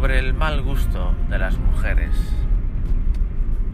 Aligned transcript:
sobre 0.00 0.18
el 0.18 0.32
mal 0.32 0.62
gusto 0.62 1.12
de 1.28 1.38
las 1.38 1.58
mujeres 1.58 2.10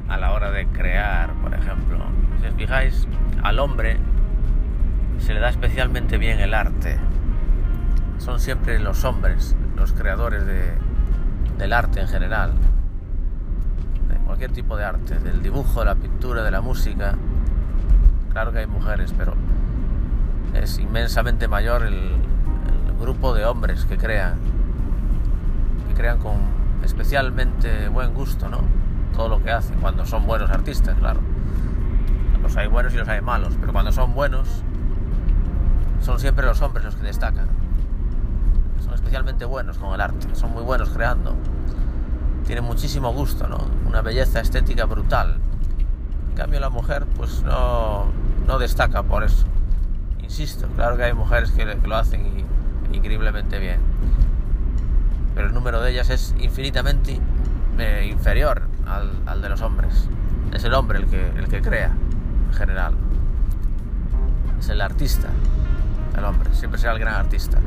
a 0.09 0.17
la 0.17 0.33
hora 0.33 0.51
de 0.51 0.67
crear, 0.67 1.33
por 1.35 1.55
ejemplo. 1.55 1.99
Si 2.41 2.49
os 2.49 2.55
fijáis, 2.55 3.07
al 3.45 3.61
hombre 3.61 3.97
se 5.19 5.35
le 5.35 5.39
da 5.39 5.51
especialmente 5.51 6.19
bien 6.19 6.41
el 6.41 6.53
arte. 6.53 6.99
Son 8.19 8.41
siempre 8.41 8.81
los 8.81 9.05
hombres 9.05 9.55
los 9.77 9.93
creadores 9.93 10.45
del 10.45 11.73
arte 11.73 12.01
en 12.01 12.09
general, 12.09 12.55
de 14.09 14.17
cualquier 14.27 14.51
tipo 14.51 14.77
de 14.77 14.85
arte, 14.85 15.21
del 15.21 15.41
dibujo, 15.43 15.79
de 15.79 15.87
la 15.87 15.95
pintura, 15.95 16.43
de 16.43 16.51
la 16.51 16.61
música. 16.61 17.15
Claro 18.33 18.51
que 18.51 18.59
hay 18.59 18.67
mujeres, 18.67 19.15
pero 19.17 19.35
es 20.55 20.77
inmensamente 20.81 21.47
mayor 21.47 21.85
el, 21.85 21.95
el 21.95 22.97
grupo 22.99 23.33
de 23.33 23.45
hombres 23.45 23.85
que 23.85 23.97
crean, 23.97 24.56
crean 25.97 26.19
con 26.19 26.37
especialmente 26.85 27.89
buen 27.89 28.15
gusto, 28.15 28.49
¿no? 28.49 28.61
Todo 29.15 29.29
lo 29.29 29.43
que 29.43 29.51
hacen, 29.51 29.81
cuando 29.81 30.05
son 30.05 30.27
buenos 30.27 30.51
artistas, 30.51 30.97
claro. 30.99 31.21
Los 32.43 32.57
hay 32.57 32.69
buenos 32.69 32.95
y 32.95 32.99
los 32.99 33.09
hay 33.09 33.21
malos, 33.21 33.55
pero 33.61 33.73
cuando 33.73 33.91
son 33.91 34.15
buenos, 34.15 34.63
son 36.01 36.21
siempre 36.21 36.47
los 36.47 36.61
hombres 36.63 36.85
los 36.85 36.95
que 36.95 37.03
destacan. 37.03 37.49
Son 38.85 38.95
especialmente 38.95 39.45
buenos 39.45 39.79
con 39.79 39.95
el 39.95 40.01
arte, 40.01 40.35
son 40.35 40.53
muy 40.53 40.63
buenos 40.63 40.91
creando. 40.91 41.35
Tienen 42.47 42.65
muchísimo 42.65 43.13
gusto, 43.13 43.49
¿no? 43.49 43.59
Una 43.89 44.03
belleza 44.03 44.41
estética 44.41 44.85
brutal. 44.85 45.39
En 46.31 46.37
cambio 46.37 46.61
la 46.61 46.71
mujer, 46.71 47.07
pues 47.17 47.43
no, 47.43 48.05
no 48.47 48.59
destaca 48.59 49.03
por 49.03 49.25
eso. 49.25 49.47
Insisto, 50.23 50.67
claro 50.77 50.97
que 50.97 51.05
hay 51.05 51.15
mujeres 51.15 51.51
que, 51.51 51.65
lo 51.65 51.97
hacen 51.97 52.45
increíblemente 52.93 53.59
bien. 53.59 53.81
Número 55.67 55.83
de 55.83 55.91
ellas 55.91 56.11
es 56.11 56.33
infinitamente 56.39 57.21
eh, 57.77 58.09
inferior 58.09 58.63
al, 58.87 59.11
al, 59.27 59.43
de 59.43 59.49
los 59.49 59.63
hombres. 59.63 60.09
Es 60.53 60.63
el 60.63 60.73
hombre 60.75 61.01
el 61.01 61.07
que, 61.09 61.27
el 61.31 61.49
que 61.49 61.61
crea, 61.61 61.91
en 62.47 62.55
general. 62.55 62.95
Es 64.61 64.69
el 64.69 64.81
artista, 64.81 65.27
el 66.17 66.25
hombre. 66.25 66.55
Siempre 66.55 66.79
será 66.79 66.93
el 66.93 67.01
gran 67.01 67.15
artista. 67.15 67.59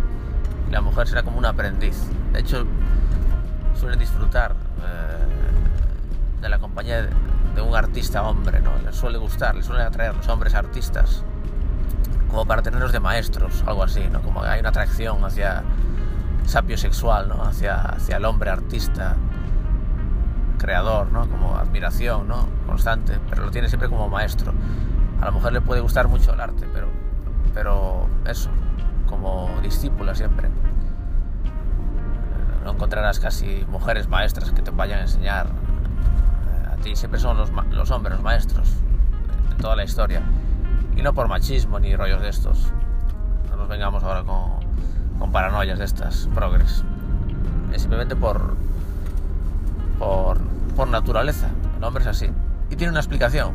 Y 0.70 0.72
la 0.72 0.80
mujer 0.80 1.10
será 1.10 1.24
como 1.24 1.40
un 1.40 1.46
aprendiz. 1.46 1.98
De 2.32 2.40
hecho, 2.40 2.66
suelen 3.78 4.00
disfrutar 4.00 4.56
eh, 4.82 6.42
de 6.42 6.48
la 6.48 6.58
compañía 6.58 7.02
de, 7.02 7.10
de, 7.54 7.62
un 7.62 7.76
artista 7.76 8.24
hombre, 8.24 8.62
¿no? 8.62 8.78
Les 8.86 8.96
suele 8.96 9.18
gustar, 9.18 9.56
les 9.58 9.66
suelen 9.66 9.86
atraer 9.86 10.16
los 10.16 10.30
hombres 10.30 10.56
artistas 10.56 11.26
como 12.30 12.46
para 12.46 12.62
tenerlos 12.62 12.94
de 12.94 13.02
maestros, 13.02 13.62
algo 13.68 13.84
así, 13.84 14.08
¿no? 14.10 14.22
Como 14.22 14.42
hay 14.42 14.62
una 14.62 14.70
atracción 14.70 15.26
hacia 15.26 15.66
sapio 16.50 16.78
sexual, 16.78 17.30
¿no? 17.30 17.44
Hacia, 17.44 17.80
hacia 17.82 18.18
el 18.18 18.26
hombre 18.26 18.50
artista, 18.50 19.16
creador, 20.58 21.12
¿no? 21.12 21.28
Como 21.30 21.56
admiración, 21.56 22.28
¿no? 22.28 22.48
Constante, 22.66 23.20
pero 23.30 23.46
lo 23.46 23.52
tiene 23.52 23.70
siempre 23.70 23.88
como 23.88 24.10
maestro. 24.10 24.54
A 25.22 25.26
la 25.26 25.32
mujer 25.32 25.54
le 25.54 25.62
puede 25.62 25.82
gustar 25.82 26.08
mucho 26.08 26.34
el 26.34 26.42
arte, 26.42 26.68
pero, 26.74 26.88
pero 27.54 28.08
eso, 28.26 28.50
como 29.08 29.50
discípula 29.62 30.16
siempre. 30.16 30.50
No 32.64 32.72
encontrarás 32.72 33.20
casi 33.20 33.66
mujeres 33.70 34.08
maestras 34.08 34.52
que 34.52 34.62
te 34.62 34.72
vayan 34.72 35.00
a 35.00 35.02
enseñar 35.04 35.48
a 36.72 36.76
ti. 36.78 36.96
Siempre 36.96 37.20
son 37.20 37.38
los, 37.38 37.52
los 37.72 37.92
hombres 37.92 38.16
los 38.16 38.24
maestros 38.24 38.70
en 39.52 39.58
toda 39.58 39.76
la 39.76 39.84
historia. 39.84 40.22
Y 40.96 41.02
no 41.02 41.14
por 41.14 41.28
machismo 41.28 41.80
ni 41.80 41.96
rollos 41.96 42.22
de 42.22 42.30
estos. 42.30 42.72
No 43.50 43.56
nos 43.56 43.68
vengamos 43.68 44.04
ahora 44.04 44.24
con, 44.24 44.59
con 45.20 45.32
paranoias 45.32 45.78
de 45.78 45.86
estas, 45.86 46.28
progres. 46.34 46.84
Es 47.74 47.82
simplemente 47.82 48.16
por, 48.16 48.56
por, 50.00 50.40
naturaleza. 50.88 51.50
El 51.78 51.84
hombre 51.84 52.04
es 52.04 52.08
así. 52.08 52.30
Y 52.70 52.76
tiene 52.76 52.92
una 52.92 53.02
explicación. 53.02 53.54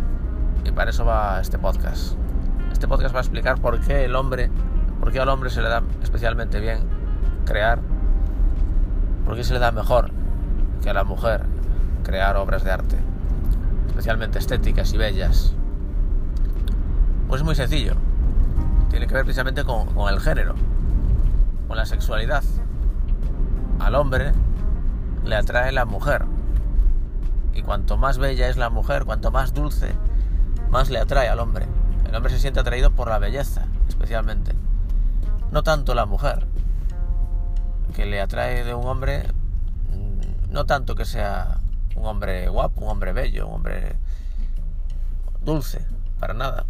Y 0.64 0.70
para 0.70 0.90
eso 0.90 1.04
va 1.04 1.40
este 1.40 1.58
podcast. 1.58 2.14
Este 2.70 2.86
podcast 2.86 3.14
va 3.14 3.18
a 3.18 3.22
explicar 3.22 3.60
por 3.60 3.80
qué 3.80 4.04
el 4.04 4.14
hombre, 4.14 4.50
por 5.00 5.10
qué 5.10 5.20
al 5.20 5.28
hombre 5.28 5.50
se 5.50 5.62
le 5.62 5.68
da 5.68 5.82
especialmente 6.02 6.60
bien 6.60 6.80
crear, 7.44 7.80
por 9.24 9.36
qué 9.36 9.44
se 9.44 9.54
le 9.54 9.58
da 9.58 9.72
mejor 9.72 10.10
que 10.82 10.90
a 10.90 10.94
la 10.94 11.04
mujer 11.04 11.44
crear 12.02 12.36
obras 12.36 12.62
de 12.62 12.70
arte, 12.70 12.96
especialmente 13.88 14.38
estéticas 14.38 14.92
y 14.92 14.98
bellas. 14.98 15.54
Pues 17.28 17.40
es 17.40 17.44
muy 17.44 17.54
sencillo. 17.54 17.94
Tiene 18.90 19.06
que 19.06 19.14
ver 19.14 19.24
precisamente 19.24 19.64
con, 19.64 19.88
el 20.08 20.20
género, 20.20 20.54
con 21.66 21.76
la 21.76 21.86
sexualidad. 21.86 22.42
Al 23.78 23.94
hombre 23.94 24.32
le 25.24 25.36
atrae 25.36 25.72
la 25.72 25.84
mujer. 25.84 26.24
Y 27.52 27.62
cuanto 27.62 27.96
más 27.96 28.18
bella 28.18 28.48
es 28.48 28.56
la 28.56 28.70
mujer, 28.70 29.04
cuanto 29.04 29.30
más 29.30 29.54
dulce, 29.54 29.94
más 30.70 30.90
le 30.90 30.98
atrae 30.98 31.28
al 31.28 31.40
hombre. 31.40 31.66
El 32.08 32.14
hombre 32.14 32.32
se 32.32 32.38
siente 32.38 32.60
atraído 32.60 32.90
por 32.90 33.08
la 33.08 33.18
belleza, 33.18 33.66
especialmente. 33.88 34.52
No 35.50 35.62
tanto 35.62 35.94
la 35.94 36.06
mujer, 36.06 36.46
que 37.94 38.06
le 38.06 38.20
atrae 38.20 38.64
de 38.64 38.74
un 38.74 38.86
hombre, 38.86 39.28
no 40.48 40.64
tanto 40.66 40.94
que 40.94 41.04
sea 41.04 41.58
un 41.94 42.06
hombre 42.06 42.48
guapo, 42.48 42.80
un 42.80 42.90
hombre 42.90 43.12
bello, 43.12 43.46
un 43.46 43.54
hombre 43.54 43.96
dulce, 45.44 45.86
para 46.18 46.34
nada 46.34 46.64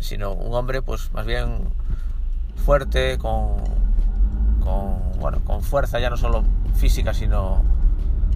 sino 0.00 0.32
un 0.32 0.54
hombre 0.54 0.82
pues 0.82 1.12
más 1.12 1.26
bien 1.26 1.68
fuerte, 2.64 3.18
con, 3.18 3.56
con, 4.70 5.20
bueno, 5.20 5.40
con 5.44 5.62
fuerza 5.62 5.98
ya 5.98 6.10
no 6.10 6.16
solo 6.16 6.44
física, 6.74 7.12
sino 7.14 7.62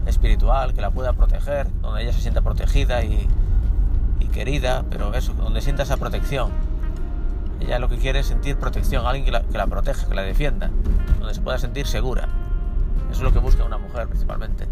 espiritual, 0.07 0.75
que 0.75 0.81
la 0.81 0.91
pueda 0.91 1.13
proteger, 1.13 1.69
donde 1.81 2.03
ella 2.03 2.13
se 2.13 2.21
sienta 2.21 2.43
protegida 2.43 3.03
y, 3.05 3.27
y 4.21 4.27
querida, 4.27 4.85
pero 4.91 5.15
eso, 5.15 5.33
donde 5.35 5.61
sienta 5.63 5.85
esa 5.85 5.97
protección. 5.97 6.51
Ella 7.61 7.79
lo 7.79 7.89
que 7.89 7.97
quiere 7.97 8.21
es 8.21 8.27
sentir 8.27 8.57
protección, 8.57 9.07
alguien 9.07 9.25
que 9.25 9.31
la, 9.31 9.43
que 9.43 9.57
la 9.57 9.67
proteja, 9.67 10.07
que 10.07 10.15
la 10.15 10.23
defienda, 10.23 10.71
donde 11.19 11.35
se 11.35 11.41
pueda 11.41 11.59
sentir 11.59 11.87
segura. 11.87 12.29
Eso 13.11 13.19
es 13.19 13.23
lo 13.23 13.33
que 13.33 13.39
busca 13.39 13.65
una 13.65 13.79
mujer 13.79 14.09
principalmente. 14.09 14.67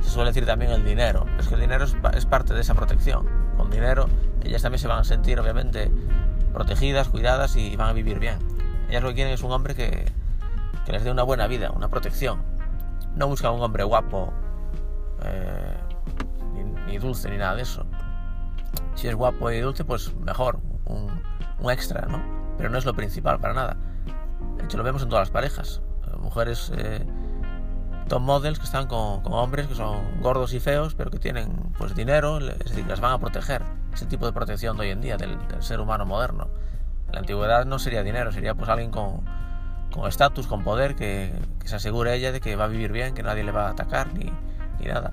Se 0.00 0.10
suele 0.10 0.30
decir 0.30 0.46
también 0.46 0.70
el 0.70 0.84
dinero, 0.84 1.26
es 1.38 1.48
que 1.48 1.54
el 1.54 1.60
dinero 1.60 1.84
es, 1.84 1.96
es 2.14 2.24
parte 2.24 2.54
de 2.54 2.60
esa 2.60 2.74
protección. 2.74 3.26
Con 3.56 3.70
dinero 3.70 4.08
ellas 4.44 4.62
también 4.62 4.78
se 4.78 4.88
van 4.88 5.00
a 5.00 5.04
sentir 5.04 5.38
obviamente 5.40 5.90
protegidas, 6.54 7.08
cuidadas 7.08 7.56
y 7.56 7.76
van 7.76 7.88
a 7.88 7.92
vivir 7.92 8.18
bien. 8.18 8.38
Ellas 8.88 9.02
lo 9.02 9.10
que 9.10 9.16
quieren 9.16 9.34
es 9.34 9.42
un 9.42 9.52
hombre 9.52 9.74
que, 9.74 10.10
que 10.88 10.92
les 10.94 11.04
dé 11.04 11.10
una 11.10 11.22
buena 11.22 11.46
vida, 11.46 11.70
una 11.70 11.90
protección. 11.90 12.42
No 13.14 13.28
buscan 13.28 13.52
un 13.52 13.60
hombre 13.60 13.84
guapo, 13.84 14.32
eh, 15.22 15.76
ni, 16.54 16.64
ni, 16.64 16.96
dulce, 16.96 17.28
ni 17.28 17.36
nada 17.36 17.56
de 17.56 17.62
eso. 17.62 17.84
Si 18.94 19.06
es 19.06 19.14
guapo 19.14 19.50
y 19.50 19.60
dulce, 19.60 19.84
pues 19.84 20.16
mejor, 20.16 20.60
un, 20.86 21.22
un, 21.60 21.70
extra, 21.70 22.06
¿no? 22.06 22.22
Pero 22.56 22.70
no 22.70 22.78
es 22.78 22.86
lo 22.86 22.94
principal 22.94 23.38
para 23.38 23.52
nada. 23.52 23.76
De 24.56 24.64
hecho, 24.64 24.78
lo 24.78 24.82
vemos 24.82 25.02
en 25.02 25.10
todas 25.10 25.28
las 25.28 25.30
parejas. 25.30 25.82
Mujeres 26.20 26.72
eh, 26.74 27.06
top 28.08 28.22
models 28.22 28.58
que 28.58 28.64
están 28.64 28.86
con, 28.86 29.20
con, 29.20 29.34
hombres 29.34 29.66
que 29.66 29.74
son 29.74 30.22
gordos 30.22 30.54
y 30.54 30.58
feos, 30.58 30.94
pero 30.94 31.10
que 31.10 31.18
tienen 31.18 31.52
pues 31.76 31.94
dinero, 31.94 32.38
es 32.38 32.64
decir, 32.64 32.86
las 32.86 33.00
van 33.00 33.12
a 33.12 33.18
proteger. 33.18 33.62
Ese 33.92 34.06
tipo 34.06 34.24
de 34.24 34.32
protección 34.32 34.78
de 34.78 34.84
hoy 34.84 34.90
en 34.90 35.02
día 35.02 35.18
del, 35.18 35.36
del 35.48 35.62
ser 35.62 35.80
humano 35.80 36.06
moderno. 36.06 36.48
En 37.08 37.12
la 37.12 37.20
antigüedad 37.20 37.66
no 37.66 37.78
sería 37.78 38.02
dinero, 38.02 38.32
sería 38.32 38.54
pues 38.54 38.70
alguien 38.70 38.90
con 38.90 39.22
estatus, 40.06 40.46
con, 40.46 40.58
con, 40.58 40.64
poder, 40.64 40.94
que, 40.94 41.32
se 41.64 41.76
asegure 41.76 42.14
ella 42.14 42.32
de 42.32 42.40
que 42.40 42.56
va 42.56 42.64
a 42.64 42.68
vivir 42.68 42.92
bien, 42.92 43.14
que 43.14 43.22
nadie 43.22 43.44
le 43.44 43.52
va 43.52 43.68
a 43.68 43.70
atacar 43.70 44.12
ni, 44.14 44.32
ni 44.78 44.86
nada. 44.86 45.12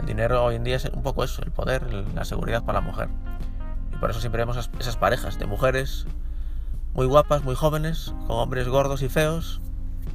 El 0.00 0.06
dinero 0.06 0.44
hoy 0.44 0.54
en 0.54 0.64
día 0.64 0.76
es 0.76 0.84
un 0.84 1.02
poco 1.02 1.24
eso, 1.24 1.42
el 1.42 1.50
poder, 1.50 1.92
la 2.14 2.24
seguridad 2.24 2.64
para 2.64 2.80
la 2.80 2.86
mujer. 2.86 3.08
Y 3.92 3.96
por 3.96 4.10
eso 4.10 4.20
siempre 4.20 4.42
vemos 4.42 4.70
esas 4.78 4.96
parejas 4.96 5.38
de 5.38 5.46
mujeres 5.46 6.06
muy 6.94 7.06
guapas, 7.06 7.44
muy 7.44 7.54
jóvenes, 7.54 8.12
con 8.26 8.38
hombres 8.38 8.68
gordos 8.68 9.02
y 9.02 9.08
feos, 9.08 9.60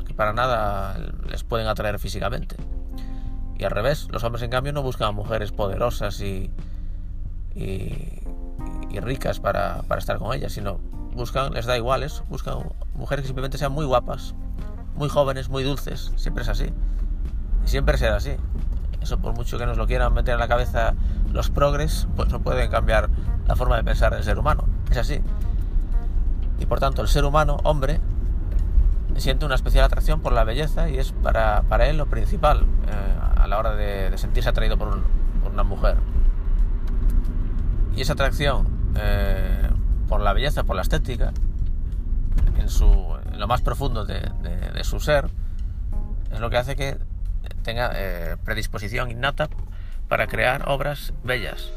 que 0.05 0.13
para 0.13 0.33
nada 0.33 0.97
les 1.29 1.43
pueden 1.43 1.67
atraer 1.67 1.99
físicamente. 1.99 2.55
Y 3.57 3.63
al 3.63 3.71
revés, 3.71 4.07
los 4.11 4.23
hombres 4.23 4.43
en 4.43 4.49
cambio 4.49 4.73
no 4.73 4.81
buscan 4.81 5.09
a 5.09 5.11
mujeres 5.11 5.51
poderosas 5.51 6.19
y, 6.21 6.51
y, 7.55 8.21
y 8.89 8.99
ricas 8.99 9.39
para, 9.39 9.83
para, 9.83 9.99
estar 9.99 10.17
con 10.17 10.33
ellas, 10.33 10.53
sino 10.53 10.79
buscan, 11.15 11.53
les 11.53 11.65
da 11.65 11.77
igual 11.77 12.03
eso, 12.03 12.23
buscan 12.29 12.57
mujeres 12.95 13.23
que 13.23 13.27
simplemente 13.27 13.57
sean 13.57 13.71
muy 13.71 13.85
guapas, 13.85 14.35
muy 14.95 15.09
jóvenes, 15.09 15.49
muy 15.49 15.63
dulces, 15.63 16.11
siempre 16.15 16.43
es 16.43 16.49
así. 16.49 16.65
Y 17.63 17.67
siempre 17.67 17.97
será 17.97 18.17
así. 18.17 18.35
Eso 19.01 19.17
por 19.17 19.33
mucho 19.33 19.57
que 19.57 19.65
nos 19.65 19.77
lo 19.77 19.87
quieran 19.87 20.13
meter 20.13 20.35
en 20.35 20.39
la 20.39 20.47
cabeza 20.47 20.95
los 21.31 21.49
progres, 21.49 22.07
pues 22.15 22.29
no 22.29 22.41
pueden 22.41 22.69
cambiar 22.69 23.09
la 23.47 23.55
forma 23.55 23.75
de 23.75 23.83
pensar 23.83 24.13
del 24.13 24.23
ser 24.23 24.37
humano. 24.39 24.65
Es 24.89 24.97
así. 24.97 25.21
Y 26.59 26.65
por 26.65 26.79
tanto 26.79 27.01
el 27.01 27.07
ser 27.07 27.25
humano, 27.25 27.57
hombre, 27.63 27.99
siente 29.17 29.45
una 29.45 29.55
especial 29.55 29.85
atracción 29.85 30.21
por 30.21 30.33
la 30.33 30.43
belleza 30.43 30.89
y 30.89 30.97
es 30.97 31.11
para, 31.11 31.63
para 31.63 31.87
él 31.87 31.97
lo 31.97 32.05
principal 32.05 32.65
eh, 32.87 33.41
a 33.41 33.47
la 33.47 33.59
hora 33.59 33.75
de, 33.75 34.17
sentirse 34.17 34.49
atraído 34.49 34.77
por, 34.77 34.87
un, 34.87 35.03
por, 35.43 35.51
una 35.51 35.63
mujer. 35.63 35.97
Y 37.95 38.01
esa 38.01 38.13
atracción 38.13 38.67
eh, 38.95 39.52
la 40.23 40.33
belleza, 40.33 40.63
por 40.63 40.75
la 40.75 40.81
estética, 40.81 41.33
en, 42.57 42.69
su, 42.69 43.17
lo 43.33 43.47
más 43.47 43.61
profundo 43.61 44.05
de, 44.05 44.83
su 44.83 44.99
ser, 44.99 45.29
es 46.31 46.39
lo 46.39 46.49
que 46.49 46.57
hace 46.57 46.75
que 46.75 46.97
tenga 47.63 47.91
eh, 47.93 48.37
predisposición 48.43 49.11
innata 49.11 49.49
para 50.07 50.27
crear 50.27 50.69
obras 50.69 51.13
bellas. 51.23 51.71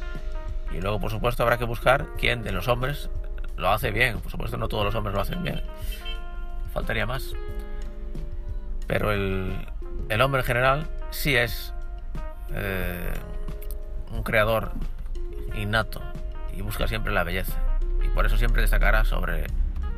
Y 0.73 0.81
luego, 0.81 1.01
por 1.01 1.11
supuesto, 1.11 1.43
habrá 1.43 1.59
que 1.59 1.65
buscar 1.65 2.07
quién 2.19 2.43
de 2.43 2.53
los 2.53 2.69
hombres 2.69 3.09
lo 3.57 3.71
hace 3.71 3.91
bien. 3.91 4.19
Por 4.21 4.31
supuesto, 4.31 4.57
no 4.57 4.69
todos 4.69 4.85
los 4.85 4.95
hombres 4.95 5.15
lo 5.15 5.21
hacen 5.21 5.43
bien. 5.43 5.63
Faltaría 6.73 7.07
más. 7.07 7.33
Pero 8.87 9.13
el, 9.13 9.57
el 10.09 10.21
hombre 10.21 10.41
en 10.41 10.47
general 10.47 10.87
sí 11.11 11.37
es 11.37 11.73
eh, 12.55 13.13
un 14.13 14.23
creador 14.23 14.73
innato 15.57 16.01
y 16.55 16.63
busca 16.63 16.87
siempre 16.87 17.13
la 17.13 17.25
belleza. 17.25 17.66
Por 18.17 18.25
eso 18.25 18.39
siempre 18.39 18.63
destacará 18.63 19.05
sobre 19.05 19.45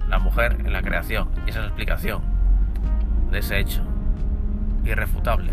la 0.09 0.19
mujer 0.19 0.57
en 0.59 0.73
la 0.73 0.83
creación. 0.83 1.29
Y 1.47 1.51
esa 1.51 1.61
es 1.61 1.63
la 1.63 1.67
explicación 1.67 2.21
de 3.31 3.39
ese 3.39 3.61
hecho 3.61 3.85
irrefutable. 4.85 5.53